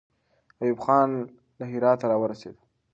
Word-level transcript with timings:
ایوب 0.61 0.79
خان 0.85 1.09
له 1.57 1.65
هراته 1.71 2.05
راورسېد. 2.11 2.57